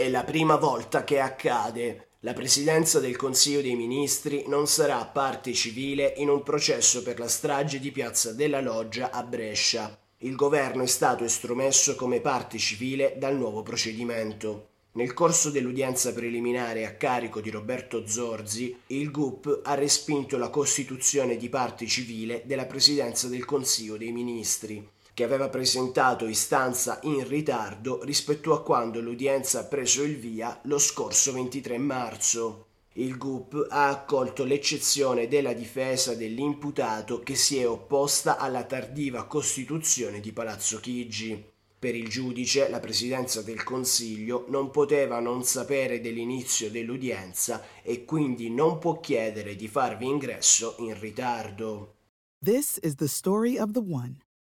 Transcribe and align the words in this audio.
È 0.00 0.08
la 0.08 0.24
prima 0.24 0.56
volta 0.56 1.04
che 1.04 1.20
accade. 1.20 2.12
La 2.20 2.32
Presidenza 2.32 3.00
del 3.00 3.16
Consiglio 3.16 3.60
dei 3.60 3.74
Ministri 3.74 4.44
non 4.46 4.66
sarà 4.66 5.04
parte 5.04 5.52
civile 5.52 6.14
in 6.16 6.30
un 6.30 6.42
processo 6.42 7.02
per 7.02 7.18
la 7.18 7.28
strage 7.28 7.78
di 7.78 7.90
Piazza 7.90 8.32
della 8.32 8.62
Loggia 8.62 9.10
a 9.10 9.22
Brescia. 9.22 9.94
Il 10.20 10.36
governo 10.36 10.84
è 10.84 10.86
stato 10.86 11.22
estromesso 11.24 11.96
come 11.96 12.22
parte 12.22 12.56
civile 12.56 13.16
dal 13.18 13.36
nuovo 13.36 13.60
procedimento. 13.60 14.68
Nel 14.92 15.12
corso 15.12 15.50
dell'udienza 15.50 16.14
preliminare 16.14 16.86
a 16.86 16.94
carico 16.94 17.42
di 17.42 17.50
Roberto 17.50 18.06
Zorzi, 18.06 18.74
il 18.86 19.10
GUP 19.10 19.60
ha 19.64 19.74
respinto 19.74 20.38
la 20.38 20.48
costituzione 20.48 21.36
di 21.36 21.50
parte 21.50 21.84
civile 21.84 22.40
della 22.46 22.64
Presidenza 22.64 23.28
del 23.28 23.44
Consiglio 23.44 23.98
dei 23.98 24.12
Ministri 24.12 24.82
che 25.20 25.26
aveva 25.26 25.50
presentato 25.50 26.26
istanza 26.26 26.98
in 27.02 27.28
ritardo 27.28 28.02
rispetto 28.04 28.54
a 28.54 28.62
quando 28.62 29.02
l'udienza 29.02 29.60
ha 29.60 29.64
preso 29.64 30.02
il 30.02 30.16
via 30.16 30.58
lo 30.62 30.78
scorso 30.78 31.34
23 31.34 31.76
marzo. 31.76 32.68
Il 32.94 33.18
GUP 33.18 33.66
ha 33.68 33.88
accolto 33.88 34.44
l'eccezione 34.44 35.28
della 35.28 35.52
difesa 35.52 36.14
dell'imputato 36.14 37.20
che 37.20 37.34
si 37.34 37.58
è 37.58 37.68
opposta 37.68 38.38
alla 38.38 38.64
tardiva 38.64 39.26
costituzione 39.26 40.20
di 40.20 40.32
Palazzo 40.32 40.80
Chigi. 40.80 41.44
Per 41.78 41.94
il 41.94 42.08
giudice 42.08 42.70
la 42.70 42.80
Presidenza 42.80 43.42
del 43.42 43.62
Consiglio 43.62 44.46
non 44.48 44.70
poteva 44.70 45.20
non 45.20 45.44
sapere 45.44 46.00
dell'inizio 46.00 46.70
dell'udienza 46.70 47.62
e 47.82 48.06
quindi 48.06 48.48
non 48.48 48.78
può 48.78 49.00
chiedere 49.00 49.54
di 49.54 49.68
farvi 49.68 50.06
ingresso 50.06 50.76
in 50.78 50.98
ritardo. 50.98 51.96
This 52.42 52.78
is 52.82 52.94
the 52.94 53.06
story 53.06 53.58
of 53.58 53.72
the 53.72 53.84
one. 53.86 54.16